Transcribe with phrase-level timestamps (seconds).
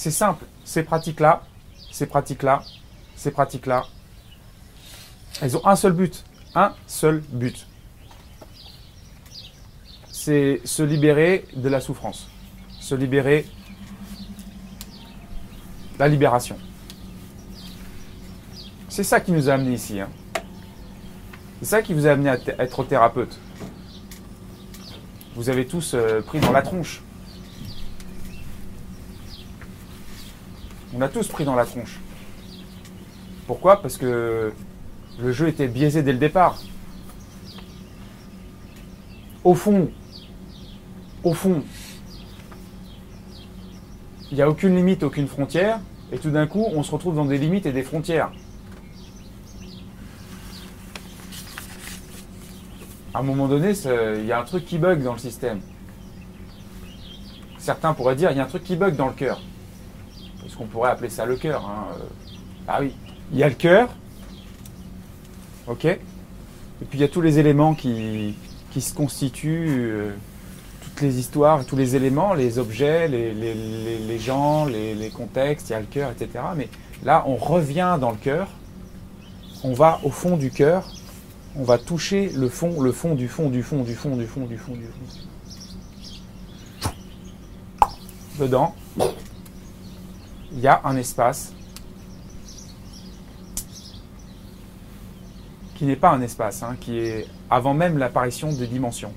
[0.00, 0.46] C'est simple.
[0.64, 1.42] Ces pratiques-là,
[1.90, 2.62] ces pratiques-là,
[3.16, 3.84] ces pratiques-là,
[5.42, 6.24] elles ont un seul but.
[6.54, 7.66] Un seul but.
[10.10, 12.28] C'est se libérer de la souffrance.
[12.80, 13.44] Se libérer.
[15.98, 16.56] La libération.
[18.88, 20.00] C'est ça qui nous a amenés ici.
[20.00, 20.08] hein.
[21.58, 23.38] C'est ça qui vous a amené à être thérapeute.
[25.34, 27.02] Vous avez tous euh, pris dans la tronche.
[30.94, 32.00] On a tous pris dans la tronche.
[33.46, 33.80] Pourquoi?
[33.80, 34.52] Parce que
[35.20, 36.58] le jeu était biaisé dès le départ.
[39.44, 39.90] Au fond,
[41.24, 41.62] au fond,
[44.30, 45.80] il n'y a aucune limite, aucune frontière,
[46.12, 48.30] et tout d'un coup, on se retrouve dans des limites et des frontières.
[53.14, 53.72] À un moment donné,
[54.18, 55.60] il y a un truc qui bug dans le système.
[57.58, 59.40] Certains pourraient dire, il y a un truc qui bug dans le cœur.
[60.40, 61.64] Parce qu'on pourrait appeler ça le cœur.
[61.66, 62.04] hein, euh.
[62.68, 62.94] Ah oui,
[63.32, 63.88] il y a le cœur,
[65.66, 65.98] ok Et
[66.88, 68.36] puis il y a tous les éléments qui,
[68.70, 70.12] qui se constituent, euh,
[70.82, 75.10] toutes les histoires, tous les éléments, les objets, les, les- les- les gens, les, les
[75.10, 76.44] contextes, il y a le cœur, etc.
[76.56, 76.68] Mais
[77.04, 78.48] là, on revient dans le cœur,
[79.64, 80.88] on va au fond du cœur,
[81.56, 84.46] on va toucher le fond, le fond du fond du fond du fond du fond
[84.46, 85.18] du fond du fond.
[88.38, 88.74] Dedans,
[90.52, 91.52] il y a un espace
[95.74, 99.12] qui n'est pas un espace, hein, qui est avant même l'apparition des dimensions.